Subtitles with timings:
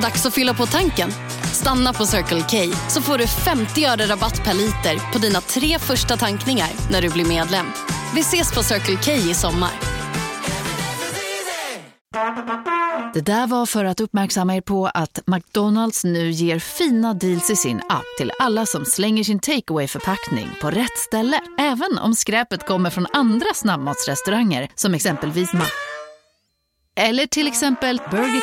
[0.00, 1.10] Dags att fylla på tanken.
[1.52, 5.78] Stanna på Circle K så får du 50 öre rabatt per liter på dina tre
[5.78, 7.66] första tankningar när du blir medlem.
[8.14, 9.70] Vi ses på Circle K i sommar.
[13.14, 17.56] Det där var för att uppmärksamma er på att McDonalds nu ger fina deals i
[17.56, 21.40] sin app till alla som slänger sin takeaway förpackning på rätt ställe.
[21.58, 25.64] Även om skräpet kommer från andra snabbmatsrestauranger som exempelvis Ma...
[26.96, 28.42] Eller till exempel Burger...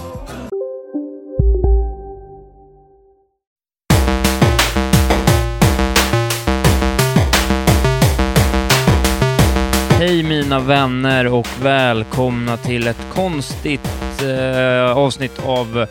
[10.51, 15.85] Mina vänner och välkomna till ett konstigt eh, avsnitt av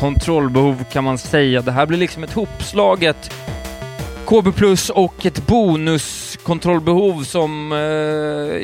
[0.00, 1.62] kontrollbehov kan man säga.
[1.62, 3.32] Det här blir liksom ett hopslaget
[4.26, 7.78] KB Plus och ett bonuskontrollbehov som, eh,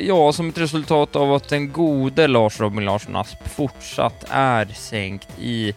[0.09, 5.29] ja, som ett resultat av att den gode Lars Robin Larsson Asp fortsatt är sänkt
[5.41, 5.75] i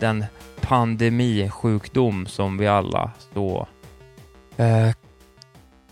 [0.00, 0.24] den
[0.60, 3.68] pandemisjukdom som vi alla så
[4.56, 4.90] eh,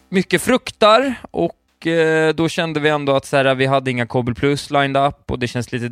[0.08, 4.34] mycket fruktar och eh, då kände vi ändå att så här, vi hade inga Kobel
[4.34, 5.90] Plus lined up och det känns lite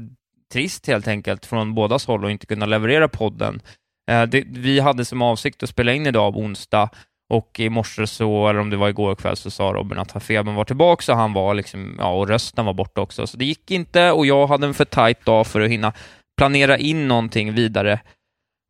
[0.52, 3.62] trist helt enkelt från bådas håll att inte kunna leverera podden.
[4.10, 6.88] Eh, det, vi hade som avsikt att spela in idag onsdag
[7.32, 10.54] och i morse så, eller om det var igår kväll, så sa Robin att febern
[10.54, 13.26] var tillbaka så han var liksom, ja, och rösten var borta också.
[13.26, 15.92] Så det gick inte och jag hade en för tajt dag för att hinna
[16.36, 18.00] planera in någonting vidare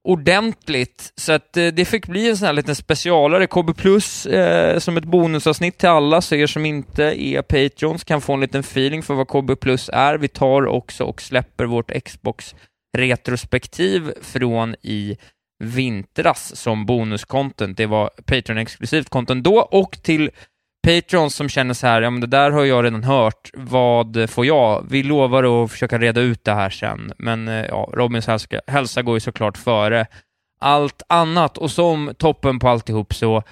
[0.05, 3.47] ordentligt, så att eh, det fick bli en sån här liten specialare.
[3.47, 8.21] KB Plus eh, som ett bonusavsnitt till alla, så er som inte är Patreons kan
[8.21, 10.19] få en liten feeling för vad KB Plus är.
[10.19, 12.55] Vi tar också och släpper vårt Xbox
[12.99, 15.17] retrospektiv från i
[15.65, 17.77] vintras som bonuscontent.
[17.77, 20.31] Det var Patreon-exklusivt content då och till
[20.83, 24.47] Patrons som känner så här, ja men det där har jag redan hört, vad får
[24.47, 24.87] jag?
[24.91, 29.03] Vi lovar att försöka reda ut det här sen, men eh, ja, Robins hälsa, hälsa
[29.03, 30.07] går ju såklart före
[30.61, 31.59] allt annat.
[31.59, 33.43] Och som toppen på alltihop så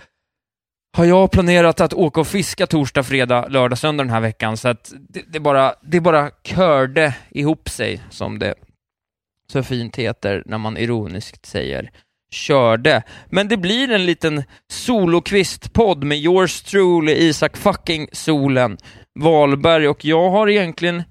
[0.97, 4.69] har jag planerat att åka och fiska torsdag, fredag, lördag, söndag den här veckan, så
[4.69, 8.55] att det, det bara, det bara körde ihop sig, som det
[9.53, 11.91] så fint heter när man ironiskt säger
[12.31, 13.03] körde.
[13.27, 18.79] Men det blir en liten solokvist-podd med yours truly, Isak fucking Solen
[19.21, 21.03] Wahlberg och jag har egentligen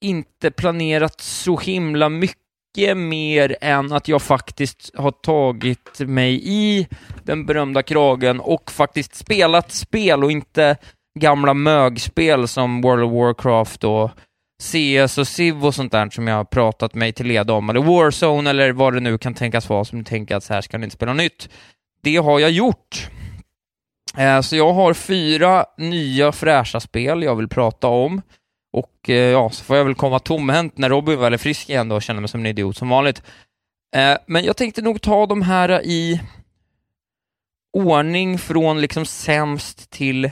[0.00, 6.88] inte planerat så himla mycket mer än att jag faktiskt har tagit mig i
[7.24, 10.76] den berömda kragen och faktiskt spelat spel och inte
[11.18, 14.10] gamla mögspel som World of Warcraft och
[14.62, 17.80] CS och Civ och sånt där som jag har pratat mig till leda om, eller
[17.80, 20.78] Warzone eller vad det nu kan tänkas vara som du tänker att så här ska
[20.78, 21.48] ni inte spela nytt.
[22.02, 23.08] Det har jag gjort.
[24.16, 28.22] Eh, så jag har fyra nya fräscha spel jag vill prata om.
[28.72, 31.88] Och eh, ja, så får jag väl komma tomhänt när Robin väl är frisk igen
[31.88, 33.22] då och känna mig som en idiot som vanligt.
[33.96, 36.20] Eh, men jag tänkte nog ta de här i
[37.72, 40.30] ordning från liksom sämst till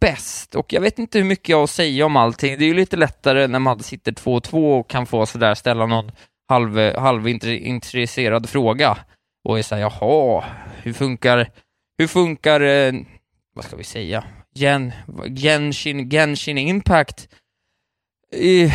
[0.00, 0.54] bäst.
[0.54, 2.58] Och jag vet inte hur mycket jag har att säga om allting.
[2.58, 5.54] Det är ju lite lättare när man sitter två och två och kan få sådär
[5.54, 6.12] ställa någon
[6.48, 8.98] halv, halvintresserad fråga
[9.44, 10.44] och är såhär, jaha,
[10.82, 11.50] hur funkar,
[11.98, 12.92] hur funkar, eh,
[13.54, 14.24] vad ska vi säga,
[14.54, 14.92] Gen,
[15.36, 17.28] Genshin, Genshin Impact
[18.32, 18.72] i,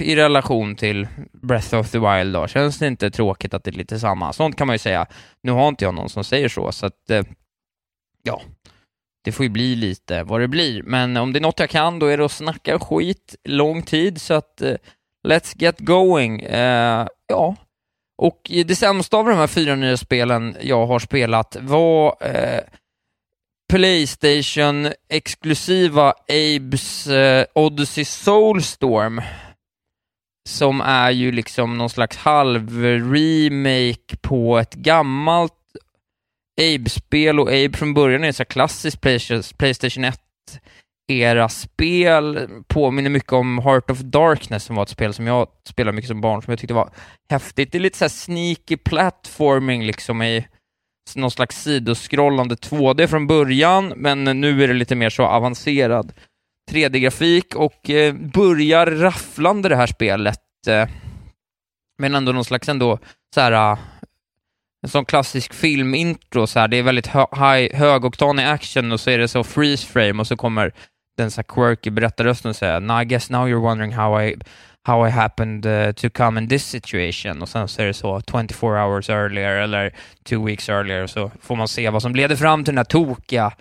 [0.00, 2.46] i relation till Breath of the Wild då?
[2.46, 4.32] Känns det inte tråkigt att det är lite samma?
[4.32, 5.06] Sånt kan man ju säga.
[5.42, 7.22] Nu har inte jag någon som säger så, så att, eh,
[8.22, 8.42] ja,
[9.24, 11.98] det får ju bli lite vad det blir, men om det är något jag kan
[11.98, 14.74] då är det att snacka skit lång tid, så att uh,
[15.28, 16.46] let's get going.
[16.46, 17.56] Uh, ja,
[18.18, 22.60] och det sämsta av de här fyra nya spelen jag har spelat var eh, uh,
[23.72, 27.08] Playstation-exklusiva Abes
[27.54, 29.22] Odyssey Soulstorm,
[30.48, 35.57] som är ju liksom någon slags halv-remake på ett gammalt
[36.58, 39.00] Abe-spel och Abe från början är ett här klassiskt
[39.58, 40.04] Playstation
[41.10, 46.08] 1-era-spel, påminner mycket om Heart of Darkness som var ett spel som jag spelade mycket
[46.08, 46.90] som barn, som jag tyckte var
[47.30, 47.72] häftigt.
[47.72, 50.46] Det är lite så sneaky platforming liksom i
[51.16, 56.12] någon slags sidoskrollande 2D från början, men nu är det lite mer så avancerad
[56.70, 60.88] 3D-grafik och eh, börjar rafflande det här spelet, eh,
[61.98, 62.98] men ändå någon slags ändå
[63.34, 63.78] så här
[64.82, 69.10] en sån klassisk filmintro, så här, det är väldigt hö high, högoktanig action och så
[69.10, 70.72] är det så freeze frame och så kommer
[71.16, 74.36] den så quirky berättarrösten och "Now I guess now you're wondering how I,
[74.86, 78.20] how I happened uh, to come in this situation och sen så är det så
[78.30, 79.94] 24 hours earlier eller
[80.24, 83.52] two weeks earlier så får man se vad som leder fram till den här tokiga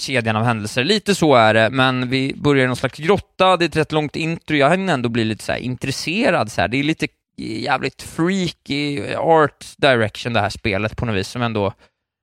[0.00, 0.84] kedjan av händelser.
[0.84, 3.92] Lite så är det, men vi börjar i någon slags grotta, det är ett rätt
[3.92, 6.68] långt intro, jag hinner ändå bli lite så intresserad så här.
[6.68, 11.72] det är lite jävligt freaky art direction det här spelet på något vis som ändå,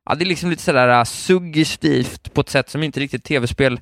[0.09, 3.79] ja det är liksom lite sådär äh, suggestivt på ett sätt som inte riktigt tv-spel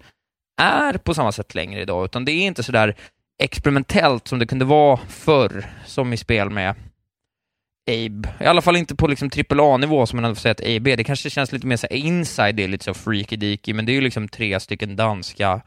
[0.61, 2.95] är på samma sätt längre idag, utan det är inte sådär
[3.43, 6.75] experimentellt som det kunde vara förr, som i spel med
[7.89, 8.33] Abe.
[8.39, 10.97] I alla fall inte på liksom AAA-nivå som man ändå får säga att Abe är.
[10.97, 13.91] Det kanske känns lite mer så inside, det är lite så freaky deaky, men det
[13.91, 15.61] är ju liksom tre stycken danska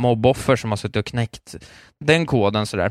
[0.00, 1.56] mobboffer som har suttit och knäckt
[2.04, 2.90] den koden sådär.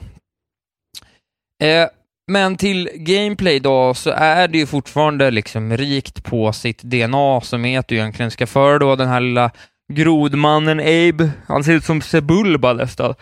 [1.64, 1.88] Eh,
[2.32, 7.66] men till gameplay då så är det ju fortfarande liksom rikt på sitt DNA som
[7.66, 9.52] är att du egentligen ska föra då den här lilla
[9.94, 11.32] grodmannen Abe.
[11.48, 13.16] Han ser ut som Sebulba nästan.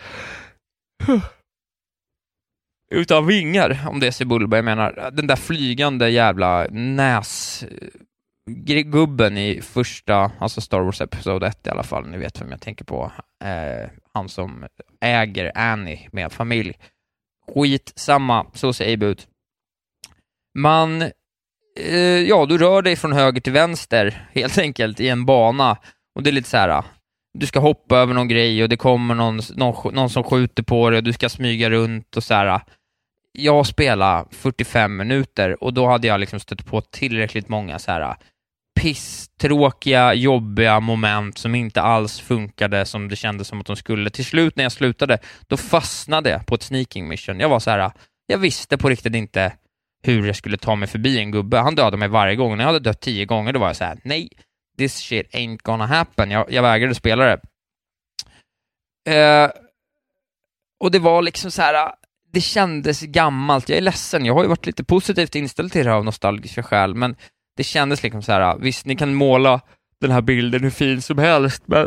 [2.94, 5.10] Utan vingar, om det är Sebulba jag menar.
[5.12, 7.66] Den där flygande jävla näsgubben
[9.36, 12.60] eh, i första, alltså Star Wars Episod 1 i alla fall, ni vet vem jag
[12.60, 13.12] tänker på.
[13.44, 14.66] Eh, han som
[15.00, 16.76] äger Annie med familj.
[17.54, 19.26] Skit samma, så ser Abe ut.
[20.58, 21.02] Man,
[21.80, 25.76] eh, ja, du rör dig från höger till vänster, helt enkelt, i en bana.
[26.14, 26.84] Och det är lite så här,
[27.38, 30.90] du ska hoppa över någon grej och det kommer någon, någon, någon som skjuter på
[30.90, 32.60] dig och du ska smyga runt och så här.
[33.32, 38.16] Jag spelade 45 minuter och då hade jag liksom stött på tillräckligt många så här
[38.80, 44.10] pisstråkiga, jobbiga moment som inte alls funkade som det kändes som att de skulle.
[44.10, 47.40] Till slut när jag slutade, då fastnade jag på ett sneaking mission.
[47.40, 47.92] Jag var så här,
[48.26, 49.52] jag visste på riktigt inte
[50.02, 51.58] hur jag skulle ta mig förbi en gubbe.
[51.58, 52.56] Han dödade mig varje gång.
[52.56, 54.28] När jag hade dött tio gånger, då var jag så här, nej,
[54.78, 56.30] this shit ain't gonna happen.
[56.30, 57.40] Jag, jag vägrade spela det.
[59.10, 59.50] Uh,
[60.80, 61.92] och det var liksom så här,
[62.32, 63.68] det kändes gammalt.
[63.68, 66.62] Jag är ledsen, jag har ju varit lite positivt inställd till det här av nostalgiska
[66.62, 67.16] skäl, men
[67.56, 69.60] det kändes liksom så här, visst ni kan måla
[70.00, 71.86] den här bilden hur fin som helst, men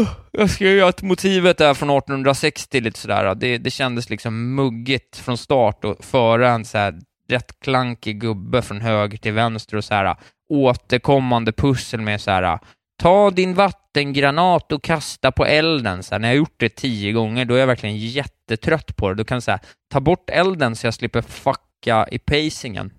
[0.00, 4.54] uh, jag ska ju att motivet är från 1860 lite sådär, det, det kändes liksom
[4.54, 9.76] muggigt från start och föra en så här rätt klankig gubbe från höger till vänster
[9.76, 10.16] och så här
[10.48, 12.58] återkommande pussel med så här
[13.02, 16.02] ta din vattengranat och kasta på elden.
[16.02, 19.08] Så här, när jag har gjort det tio gånger, då är jag verkligen jättetrött på
[19.08, 19.14] det.
[19.14, 19.60] Då kan jag
[19.92, 22.92] ta bort elden så jag slipper fucka i pacingen.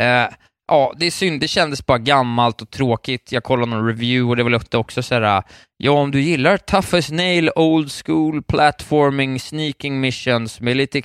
[0.00, 0.28] Eh,
[0.68, 1.40] ja, det är synd.
[1.40, 3.32] Det kändes bara gammalt och tråkigt.
[3.32, 5.42] Jag kollade någon review och det var också så här,
[5.76, 11.02] ja, om du gillar Tough as Nail, Old School, Platforming, Sneaking Missions med lite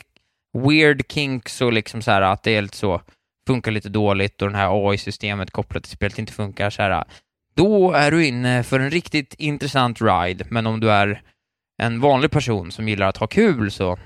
[0.57, 3.01] weird kinks och liksom så här att det är lite så,
[3.47, 7.03] funkar lite dåligt och det här AI-systemet kopplat till spelet inte funkar så här,
[7.55, 10.45] då är du inne för en riktigt intressant ride.
[10.49, 11.21] Men om du är
[11.81, 13.97] en vanlig person som gillar att ha kul så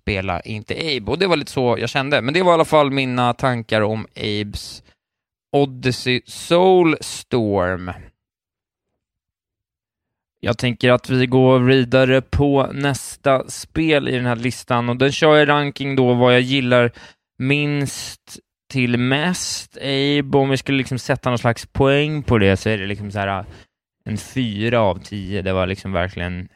[0.00, 1.10] spela inte Abe.
[1.10, 2.22] Och det var lite så jag kände.
[2.22, 4.82] Men det var i alla fall mina tankar om Abes
[5.52, 7.92] Odyssey Soulstorm.
[10.40, 15.12] Jag tänker att vi går vidare på nästa spel i den här listan och den
[15.12, 16.92] kör jag ranking då vad jag gillar
[17.38, 18.38] minst
[18.70, 19.76] till mest.
[19.76, 23.10] Abe, om vi skulle liksom sätta någon slags poäng på det så är det liksom
[23.10, 23.46] så här äh,
[24.04, 25.42] en fyra av tio.
[25.42, 26.48] Det var liksom verkligen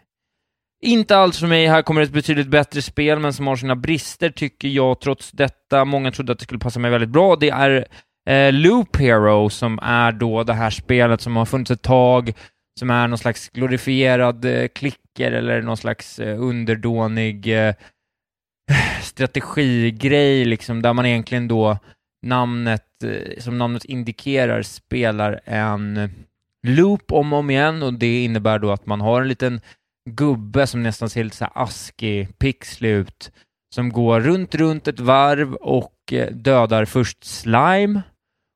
[0.82, 1.66] inte alls för mig.
[1.66, 5.84] Här kommer ett betydligt bättre spel, men som har sina brister, tycker jag trots detta.
[5.84, 7.36] Många trodde att det skulle passa mig väldigt bra.
[7.36, 7.86] Det är
[8.28, 12.32] eh, Loop Hero, som är då det här spelet som har funnits ett tag,
[12.78, 17.74] som är någon slags glorifierad eh, klicker eller någon slags eh, underdånig eh,
[19.02, 21.78] strategigrej, liksom, där man egentligen då
[22.26, 26.10] namnet, eh, som namnet indikerar, spelar en
[26.66, 29.60] loop om och om igen och det innebär då att man har en liten
[30.10, 33.32] gubbe som nästan ser lite så här askig, pixlig ut,
[33.74, 38.02] som går runt, runt ett varv och eh, dödar först slime.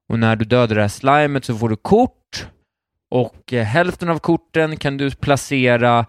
[0.08, 2.46] Och när du dödar det här slimet så får du kort
[3.10, 6.06] och eh, hälften av korten kan du placera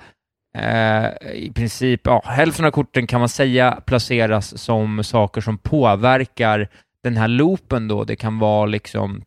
[0.58, 6.70] eh, i princip, ja, hälften av korten kan man säga placeras som saker som påverkar
[7.04, 8.04] den här loopen då.
[8.04, 9.24] Det kan vara liksom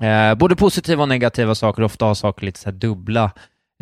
[0.00, 3.30] eh, både positiva och negativa saker, ofta har saker lite så dubbla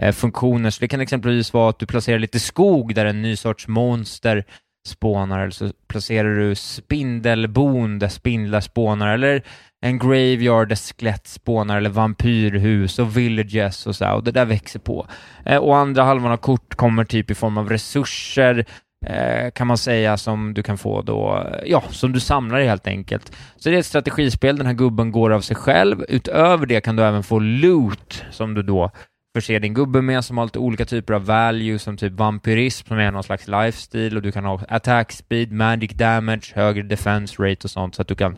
[0.02, 0.70] Eh, funktioner.
[0.70, 4.44] Så det kan exempelvis vara att du placerar lite skog där en ny sorts monster
[4.88, 9.42] spånar, eller så placerar du spindelbon där spindlar spånar, eller
[9.86, 14.44] en graveyard där skelett spånar, eller vampyrhus och villages och så här, och det där
[14.44, 15.06] växer på.
[15.44, 18.64] Eh, och andra halvan av kort kommer typ i form av resurser,
[19.06, 22.66] eh, kan man säga, som du kan få då, eh, ja, som du samlar i
[22.66, 23.32] helt enkelt.
[23.56, 26.04] Så det är ett strategispel, den här gubben går av sig själv.
[26.08, 28.90] Utöver det kan du även få loot som du då
[29.34, 32.98] förse din gubbe med som har lite olika typer av value som typ vampyrism som
[32.98, 37.64] är någon slags lifestyle och du kan ha attack speed, magic damage, högre defense rate
[37.64, 38.36] och sånt så att du kan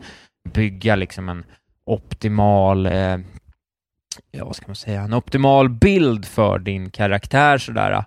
[0.53, 1.45] bygga liksom en
[1.85, 3.17] optimal eh,
[4.31, 8.05] ja, vad ska man säga, en optimal bild för din karaktär sådär.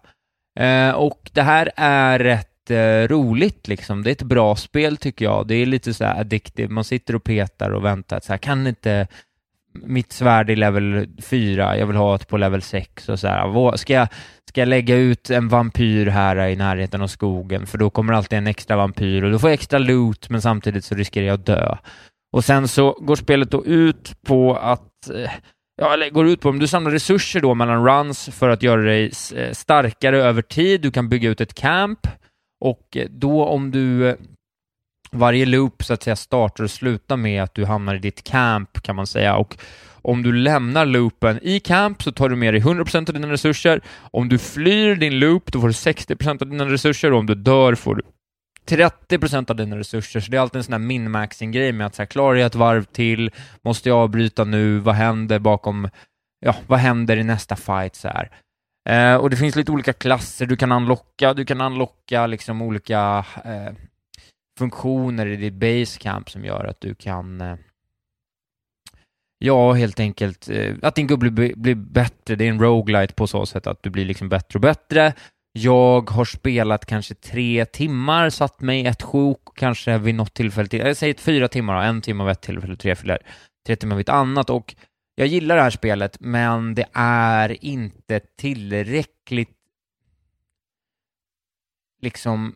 [0.58, 4.02] Eh, och det här är rätt eh, roligt liksom.
[4.02, 5.46] Det är ett bra spel tycker jag.
[5.46, 6.72] Det är lite så här addictive.
[6.72, 8.20] Man sitter och petar och väntar.
[8.20, 9.08] Så här, kan inte
[9.72, 13.76] mitt svärd i level 4, jag vill ha ett på level 6 och så här.
[13.76, 14.08] Ska jag,
[14.48, 17.66] ska jag lägga ut en vampyr här i närheten av skogen?
[17.66, 20.84] För då kommer alltid en extra vampyr och då får jag extra loot, men samtidigt
[20.84, 21.76] så riskerar jag att dö.
[22.32, 25.30] Och sen så går spelet då ut på att eh,
[25.80, 28.82] ja, eller går ut på om du samlar resurser då mellan runs för att göra
[28.82, 30.80] dig eh, starkare över tid.
[30.80, 32.06] Du kan bygga ut ett camp
[32.60, 34.16] och eh, då om du
[35.12, 38.82] varje loop så att säga startar och slutar med att du hamnar i ditt camp
[38.82, 39.56] kan man säga och
[40.02, 43.80] om du lämnar loopen i camp så tar du med dig 100% av dina resurser.
[44.00, 47.34] Om du flyr din loop då får du 60% av dina resurser och om du
[47.34, 48.02] dör får du
[48.66, 52.02] 30% av dina resurser, så det är alltid en sån här min-maxing-grej med att så
[52.02, 53.30] här, klarar jag ett varv till?
[53.64, 54.78] Måste jag avbryta nu?
[54.78, 55.88] Vad händer bakom,
[56.40, 57.94] ja, vad händer i nästa fight?
[57.94, 58.30] Så här.
[58.88, 63.24] Eh, och det finns lite olika klasser du kan unlocka, du kan unlocka liksom olika
[63.44, 63.72] eh,
[64.60, 67.56] funktioner i ditt basecamp som gör att du kan eh,
[69.42, 72.36] Ja, helt enkelt eh, att din gubbe blir, blir bättre.
[72.36, 75.14] Det är en roguelite på så sätt att du blir liksom bättre och bättre.
[75.52, 80.68] Jag har spelat kanske tre timmar, satt mig i ett sjok, kanske vid något tillfälle
[80.68, 83.18] till, jag säger fyra timmar, en timme av ett tillfälle, tre, fyra,
[83.66, 84.74] tre timmar vid ett annat och
[85.14, 89.56] jag gillar det här spelet, men det är inte tillräckligt
[92.02, 92.54] liksom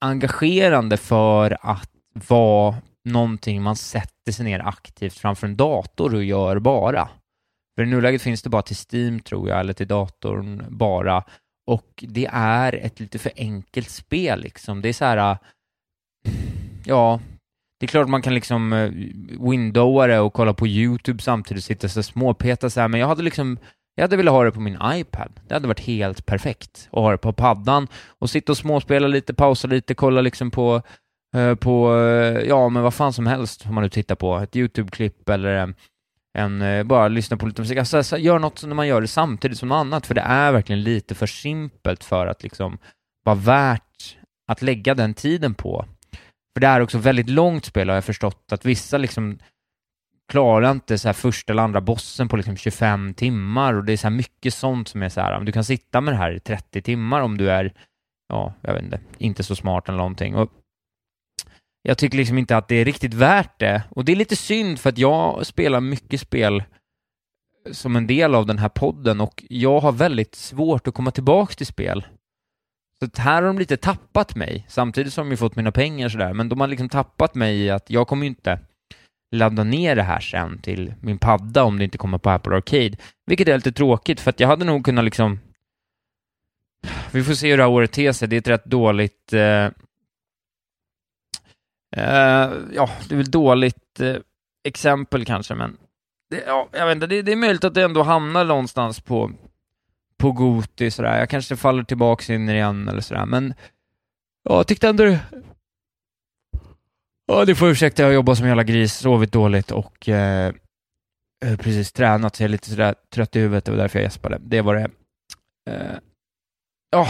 [0.00, 1.90] engagerande för att
[2.28, 7.08] vara någonting man sätter sig ner aktivt framför en dator och gör bara.
[7.76, 11.24] För i nuläget finns det bara till Steam tror jag, eller till datorn bara.
[11.66, 14.82] Och det är ett lite för enkelt spel liksom.
[14.82, 15.38] Det är så här, äh,
[16.84, 17.20] ja,
[17.80, 18.90] det är klart man kan liksom äh,
[19.50, 23.08] windowa det och kolla på YouTube samtidigt, och sitta så småpeta så här, men jag
[23.08, 23.58] hade liksom
[24.00, 25.40] jag hade velat ha det på min iPad.
[25.48, 27.88] Det hade varit helt perfekt att ha det på paddan
[28.18, 30.82] och sitta och småspela lite, pausa lite, kolla liksom på,
[31.36, 34.36] eh, på eh, ja, men vad fan som helst om man nu tittar på.
[34.36, 35.74] Ett YouTube-klipp eller en,
[36.38, 37.78] en, eh, bara lyssna på lite musik.
[37.78, 40.52] Alltså, alltså, gör något när man gör det samtidigt som något annat, för det är
[40.52, 42.78] verkligen lite för simpelt för att liksom
[43.24, 44.16] vara värt
[44.48, 45.84] att lägga den tiden på.
[46.54, 49.38] För det är också väldigt långt spel har jag förstått, att vissa liksom
[50.30, 53.96] klarar inte så här första eller andra bossen på liksom 25 timmar och det är
[53.96, 56.40] så här mycket sånt som är så här, du kan sitta med det här i
[56.40, 57.72] 30 timmar om du är,
[58.28, 60.34] ja, jag vet inte, inte så smart eller någonting.
[60.34, 60.50] Och
[61.82, 63.82] jag tycker liksom inte att det är riktigt värt det.
[63.90, 66.62] Och det är lite synd för att jag spelar mycket spel
[67.72, 71.56] som en del av den här podden och jag har väldigt svårt att komma tillbaks
[71.56, 72.06] till spel.
[73.00, 76.48] Så här har de lite tappat mig, samtidigt som de fått mina pengar sådär, men
[76.48, 78.58] de har liksom tappat mig i att jag kommer ju inte
[79.30, 82.96] ladda ner det här sen till min padda om det inte kommer på Apple Arcade,
[83.26, 85.38] vilket är lite tråkigt för att jag hade nog kunnat liksom
[87.12, 88.28] vi får se hur det här året ter sig.
[88.28, 89.68] Det är ett rätt dåligt eh,
[91.96, 94.16] Uh, ja, det är väl dåligt uh,
[94.64, 95.76] exempel kanske, men
[96.30, 99.32] det, ja, jag vet inte, det, det, är möjligt att det ändå hamnar någonstans på,
[100.18, 101.18] på Goti sådär.
[101.18, 103.54] Jag kanske faller tillbaks in igen eller sådär, men
[104.42, 105.16] ja, jag tyckte ändå.
[107.32, 110.54] Ja, du får ursäkta, jag har jobbat som jävla gris, sovit dåligt och eh,
[111.44, 114.04] eh, precis tränat, så jag är lite sådär trött i huvudet, det var därför jag
[114.04, 114.38] gäspade.
[114.40, 114.90] Det var det.
[115.70, 115.98] Eh,
[116.90, 117.08] ja,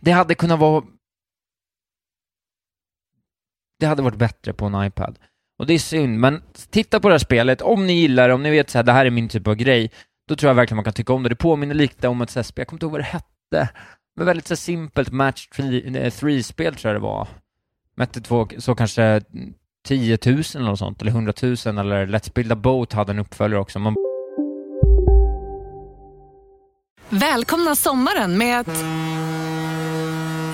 [0.00, 0.84] det hade kunnat vara
[3.78, 5.18] det hade varit bättre på en iPad.
[5.58, 8.42] Och det är synd, men titta på det här spelet, om ni gillar det, om
[8.42, 9.90] ni vet att det här är min typ av grej,
[10.28, 11.28] då tror jag verkligen man kan tycka om det.
[11.28, 13.68] Det påminner lite om ett spel, jag kommer inte ihåg vad det hette,
[14.16, 17.28] men väldigt så simpelt match 3-spel eh, tror jag det var.
[17.94, 19.22] Mätte två, så kanske
[19.86, 23.18] 10 000 eller något sånt, eller 100 000, eller Let's Build a Boat hade en
[23.18, 23.78] uppföljare också.
[23.78, 23.96] Man...
[27.08, 28.84] Välkomna sommaren med att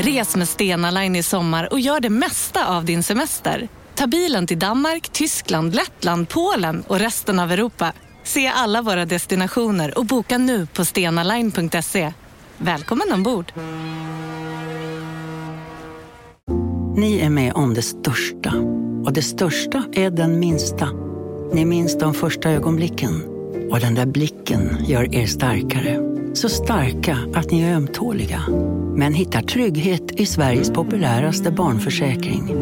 [0.00, 3.68] Res med Stena Line i sommar och gör det mesta av din semester.
[3.95, 7.92] Ta bilen till Danmark, Tyskland, Lettland, Polen och resten av Europa.
[8.23, 12.12] Se alla våra destinationer och boka nu på stenaline.se.
[12.59, 13.52] Välkommen ombord!
[16.99, 18.55] Ni är med om det största.
[19.05, 20.88] Och det största är den minsta.
[21.52, 23.23] Ni minns de första ögonblicken.
[23.71, 25.99] Och den där blicken gör er starkare.
[26.35, 28.40] Så starka att ni är ömtåliga
[28.97, 32.55] men hittar trygghet i Sveriges populäraste barnförsäkring.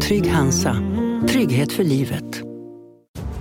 [0.00, 0.76] Trygg Hansa.
[1.28, 2.42] Trygghet för livet.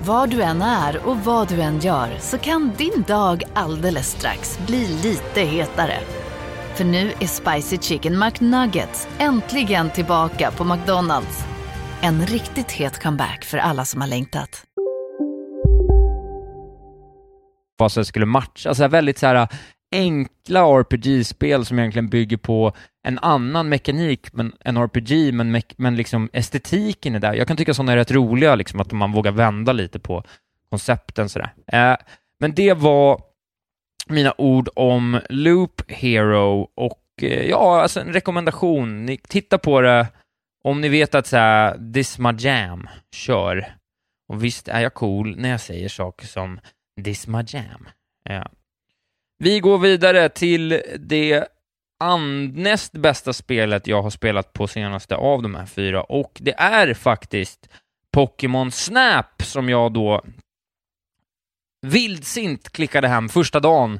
[0.06, 4.60] Var du än är och vad du än gör så kan din dag alldeles strax
[4.68, 6.00] bli lite hetare.
[6.80, 11.46] För nu är Spicy Chicken McNuggets äntligen tillbaka på McDonalds.
[12.02, 14.64] En riktigt het comeback för alla som har längtat.
[17.78, 19.48] vad som skulle matcha, alltså väldigt så här äh,
[19.92, 26.30] enkla RPG-spel som egentligen bygger på en annan mekanik men RPG, men, me men liksom
[26.34, 27.34] estetiken är där.
[27.34, 30.24] Jag kan tycka sådana är rätt roliga, liksom att man vågar vända lite på
[30.70, 31.54] koncepten sådär.
[31.68, 31.98] Eh,
[32.40, 33.29] men det var
[34.10, 39.06] mina ord om Loop Hero och eh, ja, alltså en rekommendation.
[39.06, 40.08] Ni, titta på det
[40.64, 43.76] om ni vet att såhär, This My Jam, kör.
[44.30, 46.60] Och visst är jag cool när jag säger saker som
[47.04, 47.88] This My Jam.
[48.24, 48.52] Ja.
[49.38, 51.48] Vi går vidare till det
[52.54, 56.94] näst bästa spelet jag har spelat på senaste av de här fyra och det är
[56.94, 57.70] faktiskt
[58.12, 60.22] Pokémon Snap som jag då
[61.82, 64.00] vildsint klickade hem första dagen.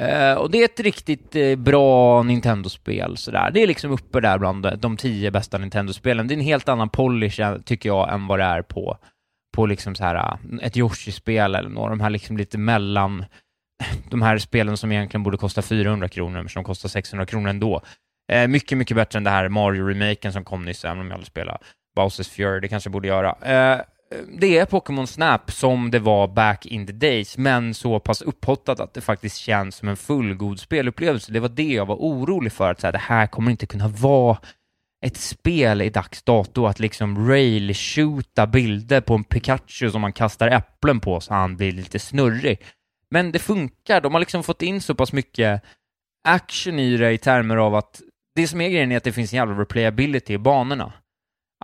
[0.00, 3.50] Eh, och det är ett riktigt eh, bra Nintendo-spel sådär.
[3.50, 6.28] Det är liksom uppe där bland de tio bästa Nintendo-spelen.
[6.28, 8.98] Det är en helt annan polish, eh, tycker jag, än vad det är på,
[9.56, 13.24] på liksom så här, eh, ett Yoshi-spel eller några de här liksom lite mellan
[14.10, 17.82] de här spelen som egentligen borde kosta 400 kronor, men som kostar 600 kronor ändå.
[18.32, 21.26] Eh, mycket, mycket bättre än det här Mario-remaken som kom nyss, även om jag aldrig
[21.26, 21.58] spelade
[21.96, 23.36] Bowsers Fury, det kanske jag borde göra.
[23.42, 23.80] Eh,
[24.28, 28.80] det är Pokémon Snap som det var back in the days, men så pass upphottat
[28.80, 31.32] att det faktiskt känns som en fullgod spelupplevelse.
[31.32, 33.88] Det var det jag var orolig för, att så här, det här kommer inte kunna
[33.88, 34.38] vara
[35.06, 40.48] ett spel i dags dato att liksom rail-shoota bilder på en Pikachu som man kastar
[40.48, 42.60] äpplen på så han blir lite snurrig.
[43.10, 45.62] Men det funkar, de har liksom fått in så pass mycket
[46.28, 48.00] action i det i termer av att
[48.34, 50.92] det som är grejen är att det finns en jävla replayability i banorna.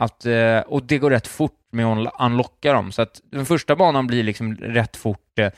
[0.00, 3.76] Att, eh, och det går rätt fort med att unlocka dem, så att den första
[3.76, 5.50] banan blir liksom rätt fort eh,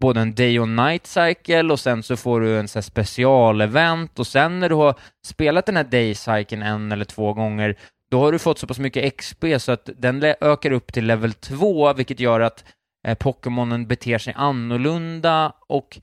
[0.00, 4.26] både en day och night cycle och sen så får du en så specialevent och
[4.26, 4.94] sen när du har
[5.26, 7.76] spelat den här day Cycle en eller två gånger,
[8.10, 11.32] då har du fått så pass mycket XP så att den ökar upp till level
[11.32, 12.64] 2, vilket gör att
[13.06, 16.00] eh, Pokémonen beter sig annorlunda och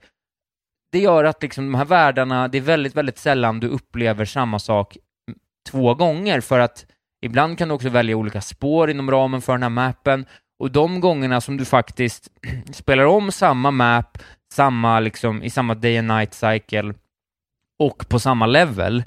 [0.91, 4.59] det gör att liksom de här världarna, det är väldigt, väldigt sällan du upplever samma
[4.59, 4.97] sak
[5.69, 6.85] två gånger för att
[7.23, 10.25] ibland kan du också välja olika spår inom ramen för den här mappen
[10.59, 12.29] och de gångerna som du faktiskt
[12.73, 14.17] spelar om samma map,
[14.53, 16.93] samma liksom, i samma day and night cycle
[17.79, 19.03] och på samma level,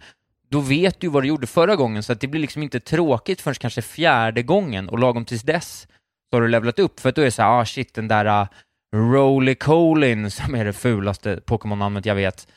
[0.48, 3.40] då vet du vad du gjorde förra gången, så att det blir liksom inte tråkigt
[3.40, 5.88] förrän kanske fjärde gången och lagom tills dess
[6.31, 8.09] så har du levlat upp, för att då är det så här, ah shit, den
[8.09, 12.48] där ah, uh, Roly Colin, som är det fulaste Pokémon-namnet jag vet,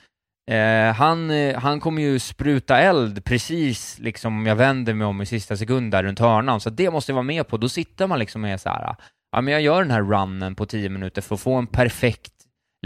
[0.49, 5.25] Eh, han, eh, han kommer ju spruta eld precis liksom jag vänder mig om i
[5.25, 7.57] sista sekund där runt hörnan, så det måste jag vara med på.
[7.57, 8.95] Då sitter man liksom med så här, ah,
[9.31, 12.33] ja men jag gör den här runnen på 10 minuter för att få en perfekt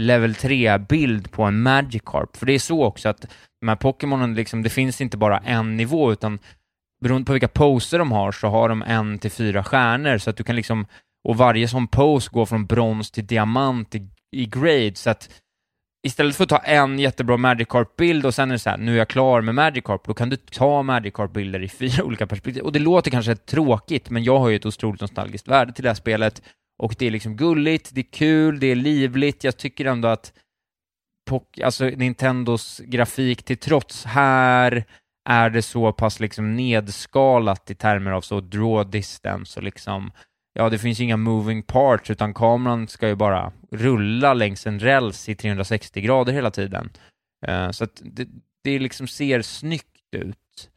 [0.00, 3.26] level 3-bild på en Magikarp, för det är så också att
[3.60, 6.38] de här Pokémonen, liksom, det finns inte bara en nivå, utan
[7.02, 10.36] beroende på vilka poser de har så har de en till fyra stjärnor, så att
[10.36, 10.86] du kan liksom,
[11.28, 15.30] och varje sån pose går från brons till diamant i, i grade, så att
[16.04, 18.98] istället för att ta en jättebra Magikarp-bild och sen är det så här, nu är
[18.98, 22.62] jag klar med Magikarp, då kan du ta Magikarp-bilder i fyra olika perspektiv.
[22.62, 25.90] Och det låter kanske tråkigt, men jag har ju ett otroligt nostalgiskt värde till det
[25.90, 26.42] här spelet
[26.78, 29.44] och det är liksom gulligt, det är kul, det är livligt.
[29.44, 30.32] Jag tycker ändå att
[31.62, 34.84] alltså Nintendos grafik till trots, här
[35.28, 40.12] är det så pass liksom nedskalat i termer av så draw distance och liksom
[40.54, 45.28] ja, det finns inga moving parts, utan kameran ska ju bara rulla längs en räls
[45.28, 46.90] i 360 grader hela tiden.
[47.48, 48.28] Uh, så att det,
[48.64, 50.70] det liksom ser snyggt ut.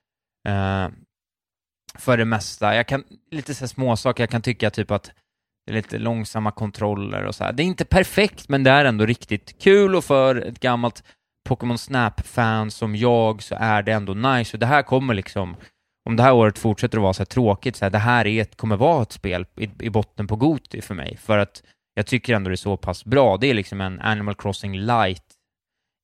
[0.50, 0.90] Uh,
[1.98, 2.76] för det mesta.
[2.76, 5.12] Jag kan, lite så småsaker, jag kan tycka typ att
[5.66, 7.54] det är lite långsamma kontroller och så här.
[7.54, 11.04] Det är inte perfekt, men det är ändå riktigt kul och för ett gammalt
[11.50, 14.56] Pokémon Snap-fan som jag så är det ändå nice.
[14.56, 15.56] Och det här kommer liksom
[16.08, 18.42] om det här året fortsätter att vara så här tråkigt, så här, det här är
[18.42, 22.08] ett, kommer vara ett spel i, i botten på Goti för mig, för att jag
[22.08, 23.38] tycker ändå det är så pass bra.
[23.38, 25.24] Det är liksom en Animal Crossing light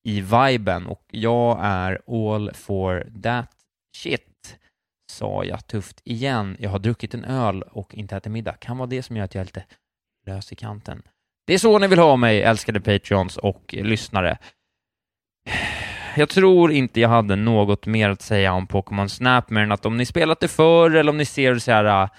[0.07, 3.51] i viben och jag är all for that
[3.97, 4.57] shit,
[5.11, 6.57] sa jag tufft igen.
[6.59, 8.53] Jag har druckit en öl och inte ätit middag.
[8.53, 9.65] Kan vara det som gör att jag är lite
[10.25, 11.01] lös i kanten.
[11.47, 14.37] Det är så ni vill ha mig, älskade Patreons och lyssnare
[16.15, 19.85] jag tror inte jag hade något mer att säga om Pokémon Snap, mer än att
[19.85, 22.09] om ni spelat det förr eller om ni ser så här, äh,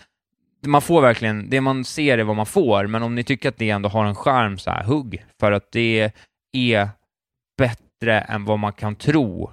[0.66, 3.56] man får verkligen, det man ser är vad man får, men om ni tycker att
[3.56, 6.12] det ändå har en charm så här, hugg, för att det
[6.52, 6.88] är
[7.58, 9.52] bättre än vad man kan tro.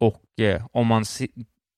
[0.00, 1.04] Och eh, om man,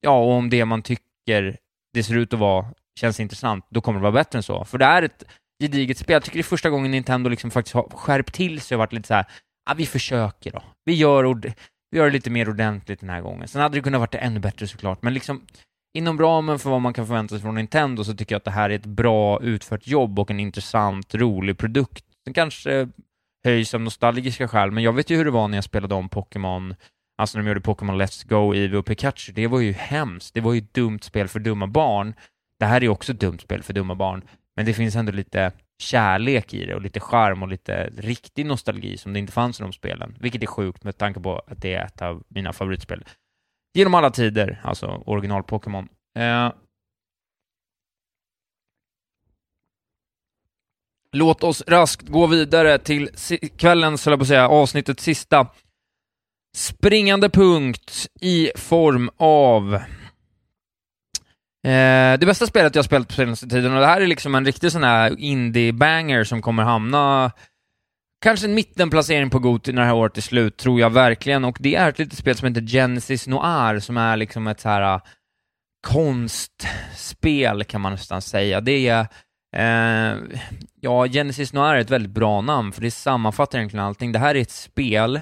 [0.01, 1.57] ja, och om det man tycker
[1.95, 2.67] det ser ut att vara
[3.01, 4.65] känns intressant, då kommer det vara bättre än så.
[4.65, 5.25] För det är ett
[5.63, 6.13] gediget spel.
[6.13, 8.93] Jag tycker det är första gången Nintendo liksom faktiskt har skärpt till sig och varit
[8.93, 9.27] lite så här,
[9.67, 10.63] ja vi försöker då.
[10.85, 11.53] Vi gör, ord-
[11.91, 13.49] vi gör det lite mer ordentligt den här gången.
[13.49, 15.47] Sen hade det kunnat varit ännu bättre såklart, men liksom
[15.95, 18.51] inom ramen för vad man kan förvänta sig från Nintendo så tycker jag att det
[18.51, 22.05] här är ett bra utfört jobb och en intressant, rolig produkt.
[22.25, 22.89] Den kanske
[23.45, 26.09] höjs av nostalgiska skäl, men jag vet ju hur det var när jag spelade om
[26.09, 26.75] Pokémon,
[27.19, 29.33] alltså när de gjorde Pokémon Let's Go, Eevee och Pikachu.
[29.33, 30.35] Det var ju hemskt.
[30.35, 32.15] Det var ju ett dumt spel för dumma barn.
[32.59, 34.23] Det här är också ett dumt spel för dumma barn,
[34.57, 38.97] men det finns ändå lite kärlek i det och lite charm och lite riktig nostalgi
[38.97, 41.75] som det inte fanns i de spelen, vilket är sjukt med tanke på att det
[41.75, 43.05] är ett av mina favoritspel
[43.75, 45.89] genom alla tider, alltså original Pokémon.
[46.19, 46.53] Eh,
[51.13, 53.09] låt oss raskt gå vidare till
[53.57, 55.47] kvällens, höll jag på att säga, avsnittets sista
[56.57, 59.81] springande punkt i form av
[61.65, 64.45] Eh, det bästa spelet jag spelat på senaste tiden, och det här är liksom en
[64.45, 67.33] riktig sån här indie-banger som kommer hamna
[68.21, 71.57] kanske en mittenplacering på Goti när det här året är slut, tror jag verkligen, och
[71.61, 74.95] det är ett litet spel som heter Genesis Noir, som är liksom ett så här
[74.95, 75.01] uh,
[75.87, 78.61] konstspel kan man nästan säga.
[78.61, 79.07] Det är
[79.57, 80.19] eh,
[80.81, 84.13] ja, Genesis Noir är ett väldigt bra namn, för det sammanfattar egentligen allting.
[84.13, 85.21] Det här är ett spel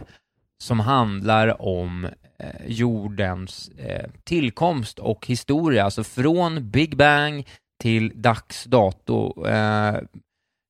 [0.61, 2.09] som handlar om
[2.42, 7.48] Eh, jordens eh, tillkomst och historia, alltså från Big Bang
[7.81, 9.46] till dags dato.
[9.46, 9.96] Eh,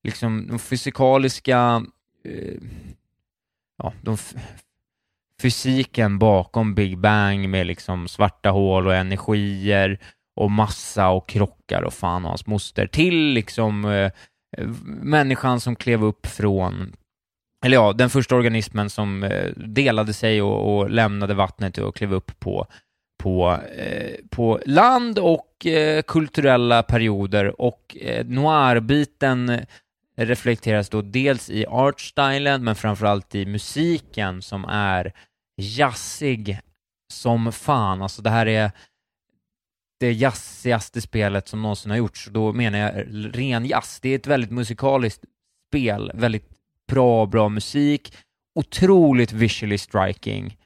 [0.04, 1.84] liksom de fysikaliska,
[2.24, 2.60] eh,
[3.78, 4.16] ja, de
[5.42, 9.98] fysiken bakom Big Bang med liksom svarta hål och energier
[10.36, 14.10] och massa och krockar och fan och hans moster till liksom eh,
[14.56, 16.96] eh människan som klev upp från
[17.64, 22.14] eller ja, den första organismen som eh, delade sig och, och lämnade vattnet och klev
[22.14, 22.66] upp på,
[23.22, 29.60] på, eh, på land och eh, kulturella perioder och eh, noir-biten
[30.16, 35.12] reflekteras då dels i artstylen men framförallt i musiken som är
[35.56, 36.60] jazzig
[37.12, 38.02] som fan.
[38.02, 38.70] Alltså det här är
[40.00, 43.06] det jazzigaste spelet som någonsin har gjorts och då menar jag
[43.38, 44.00] ren jazz.
[44.00, 45.24] Det är ett väldigt musikaliskt
[45.68, 46.57] spel, väldigt
[46.88, 48.14] bra, bra musik,
[48.58, 50.56] otroligt visually striking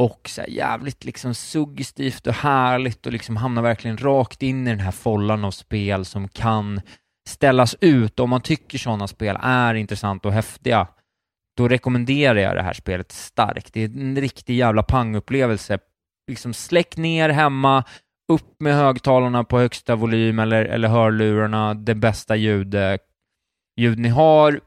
[0.00, 4.70] och så här jävligt liksom suggestivt och härligt och liksom hamnar verkligen rakt in i
[4.70, 6.80] den här follan av spel som kan
[7.28, 8.20] ställas ut.
[8.20, 10.86] Om man tycker sådana spel är intressanta och häftiga,
[11.56, 13.72] då rekommenderar jag det här spelet starkt.
[13.72, 15.78] Det är en riktig jävla pangupplevelse.
[16.30, 17.84] Liksom släck ner hemma,
[18.32, 22.76] upp med högtalarna på högsta volym eller, eller hörlurarna, det bästa ljud,
[23.80, 24.60] ljud ni har.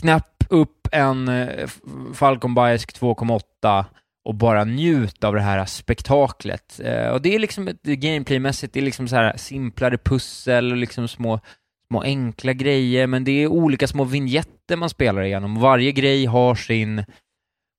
[0.00, 1.68] Knäpp upp en eh,
[2.14, 3.84] Falcon Bias 2,8
[4.24, 6.80] och bara njut av det här spektaklet.
[6.84, 10.76] Eh, och det är liksom ett gameplaymässigt, det är liksom så här simplare pussel och
[10.76, 11.40] liksom små,
[11.88, 15.60] små enkla grejer, men det är olika små vignetter man spelar igenom.
[15.60, 17.04] Varje grej har sin,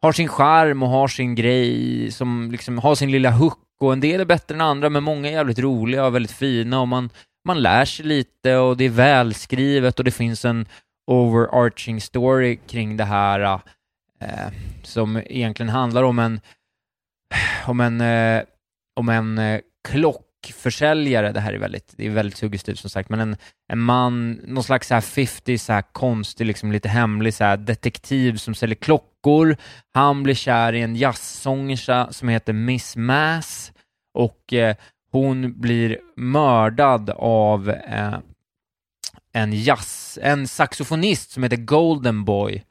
[0.01, 3.99] har sin charm och har sin grej som liksom har sin lilla hook och en
[3.99, 7.09] del är bättre än andra, men många är jävligt roliga och väldigt fina och man,
[7.47, 10.65] man lär sig lite och det är välskrivet och det finns en
[11.07, 13.61] overarching story kring det här
[14.19, 14.47] eh,
[14.83, 16.39] som egentligen handlar om en
[17.67, 18.43] om en, eh,
[18.95, 23.19] om en eh, klockförsäljare, det här är väldigt, det är väldigt suggestivt som sagt, men
[23.19, 23.37] en,
[23.71, 27.57] en man, någon slags så här 50 så här konstig, liksom lite hemlig så här
[27.57, 29.57] detektiv som säljer klockor.
[29.93, 33.71] Han blir kär i en jazzsångerska som heter Miss Mass
[34.13, 34.75] och eh,
[35.11, 38.19] hon blir mördad av eh,
[39.33, 42.63] en jazz, en saxofonist som heter Golden Boy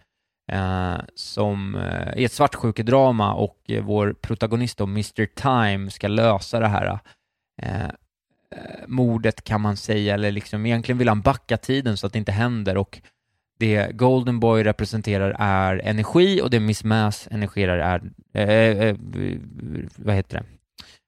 [0.52, 6.60] eh, som eh, är ett svartsjukedrama och eh, vår protagonist då, Mr Time, ska lösa
[6.60, 6.98] det här
[7.62, 7.90] eh, eh,
[8.86, 12.32] mordet kan man säga, eller liksom egentligen vill han backa tiden så att det inte
[12.32, 13.00] händer och
[13.58, 18.96] det Golden Boy representerar är energi och det Miss Mass energerar är, eh, eh,
[19.96, 20.44] vad heter det,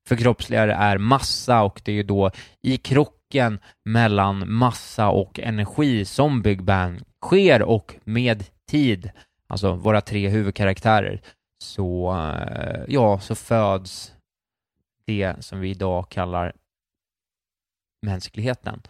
[0.09, 2.31] förkroppsligar är massa och det är ju då
[2.63, 9.11] i krock krocken mellan massa och energi som Big Bang sker och med tid,
[9.49, 11.21] alltså våra tre huvudkaraktärer,
[11.65, 14.13] så, eh, ja, så föds
[15.07, 16.53] det som vi idag kallar
[18.07, 18.83] mänskligheten.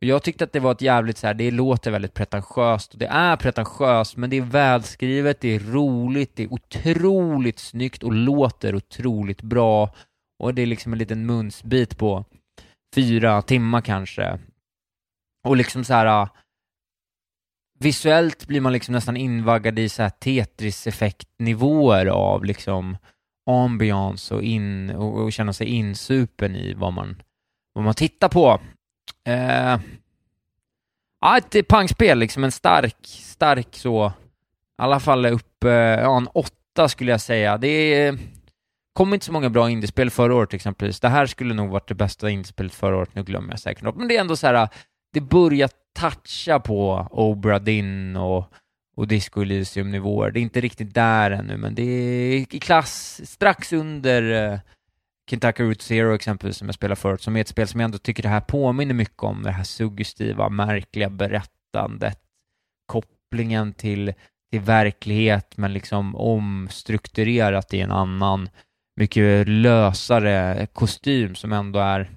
[0.00, 2.98] Och jag tyckte att det var ett jävligt så här, det låter väldigt pretentiöst och
[2.98, 8.12] det är pretentiöst men det är välskrivet, det är roligt, det är otroligt snyggt och
[8.12, 9.90] låter otroligt bra
[10.38, 12.24] och det är liksom en liten munsbit på
[12.96, 14.38] fyra timmar kanske.
[15.44, 16.28] Och liksom så här äh,
[17.78, 22.96] visuellt blir man liksom nästan invaggad i så här Tetris-effektnivåer av liksom
[23.50, 27.22] ambiance och, in, och, och känna sig insupen i vad man,
[27.72, 28.60] vad man tittar på.
[29.28, 29.78] Eh,
[31.20, 36.28] Ja, ett pangspel, liksom en stark, stark så, i alla fall upp, eh, ja, en
[36.28, 37.58] åtta skulle jag säga.
[37.58, 38.18] Det är,
[38.96, 41.00] kom inte så många bra indiespel förra året exempelvis.
[41.00, 43.96] Det här skulle nog varit det bästa indiespelet förra året, nu glömmer jag säkert något.
[43.96, 44.68] Men det är ändå så här,
[45.12, 48.52] det börjar toucha på Obra Dinn och,
[48.96, 50.30] och Disco Elysium-nivåer.
[50.30, 54.58] Det är inte riktigt där ännu, men det är i klass strax under uh,
[55.30, 57.98] Kentucky Route Zero exempelvis, som jag spelade förut, som är ett spel som jag ändå
[57.98, 62.18] tycker det här påminner mycket om, det här suggestiva, märkliga berättandet,
[62.86, 64.14] kopplingen till,
[64.50, 68.48] till verklighet, men liksom omstrukturerat i en annan,
[68.96, 72.10] mycket lösare kostym som ändå är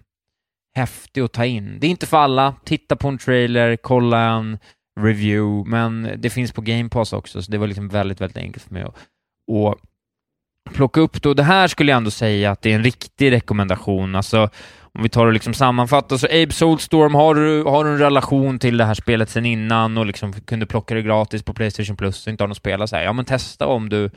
[0.76, 1.78] häftig att ta in.
[1.80, 2.56] Det är inte för alla.
[2.64, 4.58] Titta på en trailer, kolla en
[5.00, 8.64] review, men det finns på Game Pass också, så det var liksom väldigt, väldigt enkelt
[8.64, 9.76] för mig att, att
[10.74, 11.30] plocka upp det.
[11.30, 14.16] Och det här skulle jag ändå säga att det är en riktig rekommendation.
[14.16, 14.50] Alltså,
[14.94, 18.60] om vi tar och liksom sammanfattar, så Abe Soulstorm, har du, har du en relation
[18.60, 22.28] till det här spelet sen innan och liksom kunde plocka det gratis på Playstation Plus
[22.28, 22.72] och inte har något spel?
[22.72, 24.10] spela, så här, ja men testa om du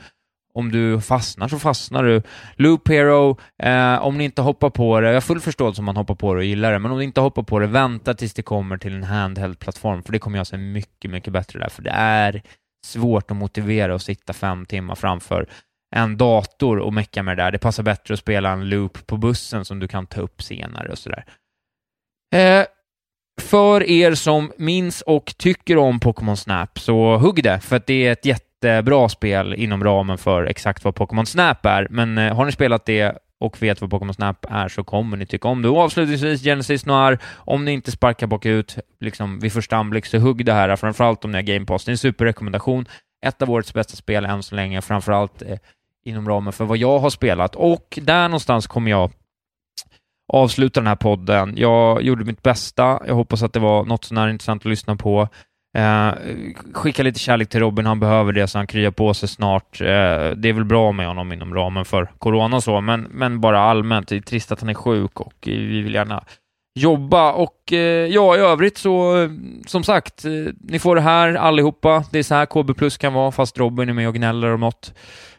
[0.53, 2.21] om du fastnar så fastnar du.
[2.55, 5.97] Loop Hero, eh, om ni inte hoppar på det, jag har full förståelse om man
[5.97, 8.33] hoppar på det och gillar det, men om ni inte hoppar på det, vänta tills
[8.33, 11.81] det kommer till en handheld-plattform, för det kommer jag se mycket, mycket bättre där, för
[11.81, 12.41] det är
[12.85, 15.47] svårt att motivera att sitta fem timmar framför
[15.95, 17.51] en dator och mecka med det där.
[17.51, 20.91] Det passar bättre att spela en loop på bussen som du kan ta upp senare
[20.91, 21.25] och sådär.
[22.35, 22.65] Eh,
[23.41, 28.07] för er som minns och tycker om Pokémon Snap, så hugg det, för att det
[28.07, 28.25] är ett
[28.63, 31.87] jättebra spel inom ramen för exakt vad Pokémon Snap är.
[31.89, 35.25] Men eh, har ni spelat det och vet vad Pokémon Snap är så kommer ni
[35.25, 35.69] tycka om det.
[35.69, 40.45] Och avslutningsvis, Genesis Noir, om ni inte sparkar bakut liksom, vid första anblick så hugg
[40.45, 41.85] det här, framförallt om ni har Game Pass.
[41.85, 42.85] Det är en superrekommendation.
[43.25, 45.57] Ett av årets bästa spel än så länge, framförallt eh,
[46.05, 47.55] inom ramen för vad jag har spelat.
[47.55, 49.11] Och där någonstans kommer jag
[50.33, 51.53] avsluta den här podden.
[51.57, 52.99] Jag gjorde mitt bästa.
[53.07, 55.27] Jag hoppas att det var något sånär intressant att lyssna på.
[55.77, 56.13] Eh,
[56.73, 59.81] skicka lite kärlek till Robin, han behöver det så han kryar på sig snart.
[59.81, 59.85] Eh,
[60.35, 63.59] det är väl bra med honom inom ramen för corona och så, men, men bara
[63.59, 64.07] allmänt.
[64.07, 66.23] Det är trist att han är sjuk och eh, vi vill gärna
[66.79, 69.29] jobba och eh, ja, i övrigt så eh,
[69.65, 72.03] som sagt, eh, ni får det här allihopa.
[72.11, 74.59] Det är så här KB Plus kan vara, fast Robin är med och gnäller om
[74.59, 74.93] något.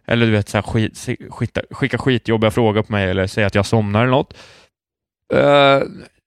[0.07, 3.55] Eller du vet, så här, skit, skita, skicka skitjobbiga frågor på mig eller säga att
[3.55, 4.37] jag somnar eller något.
[5.35, 5.81] Eh,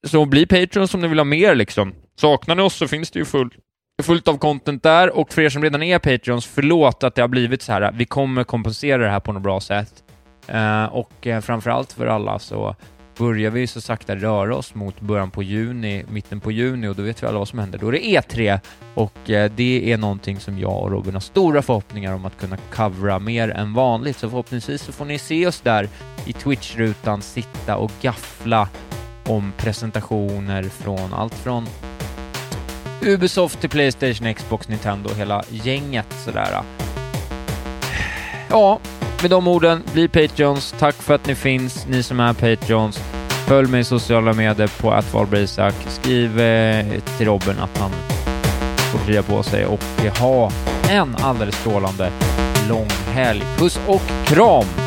[0.07, 1.93] så bli Patreon om ni vill ha mer liksom.
[2.19, 3.53] Saknar ni oss så finns det ju fullt
[4.03, 7.27] fullt av content där och för er som redan är Patreons, förlåt att det har
[7.27, 7.91] blivit så här.
[7.91, 10.03] Vi kommer kompensera det här på något bra sätt.
[10.53, 12.75] Uh, och uh, framförallt för alla så
[13.17, 17.03] börjar vi så sakta röra oss mot början på juni, mitten på juni och då
[17.03, 17.79] vet vi alla vad som händer.
[17.79, 18.59] Då är det E3
[18.93, 22.57] och eh, det är någonting som jag och Robin har stora förhoppningar om att kunna
[22.73, 24.17] covra mer än vanligt.
[24.17, 25.89] Så förhoppningsvis så får ni se oss där
[26.25, 28.69] i Twitch-rutan sitta och gaffla
[29.25, 31.67] om presentationer från allt från
[33.01, 36.61] Ubisoft till Playstation, Xbox, Nintendo, hela gänget sådär.
[38.49, 38.79] Ja,
[39.21, 40.75] med de orden, bli Patreons.
[40.79, 42.99] Tack för att ni finns, ni som är Patreons.
[43.47, 45.73] Följ mig i sociala medier på atvalbrisak.
[45.87, 46.85] Skriv eh,
[47.17, 47.91] till Robin att han
[48.91, 49.83] får krya på sig och
[50.19, 50.51] ha
[50.89, 52.11] en alldeles strålande
[52.69, 53.43] lång helg.
[53.57, 54.86] Puss och kram!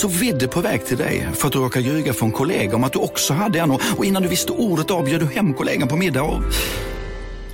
[0.00, 2.92] Så vidde på väg till dig för att du råkade ljuga från kollega om att
[2.92, 6.22] du också hade en och innan du visste ordet av du hem kollegan på middag
[6.22, 6.42] och...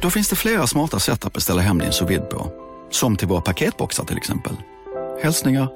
[0.00, 2.52] Då finns det flera smarta sätt att beställa hem din sous på.
[2.90, 4.52] Som till våra paketboxar till exempel.
[5.22, 5.68] Hälsningar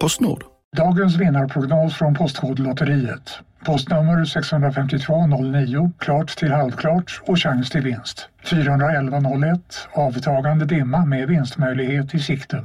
[0.00, 0.44] Postnord.
[0.76, 3.38] Dagens vinnarprognos från Postkodlotteriet.
[3.64, 8.28] Postnummer 65209, klart till halvklart och chans till vinst.
[8.50, 9.60] 41101,
[9.92, 12.64] avtagande dimma med vinstmöjlighet i sikte.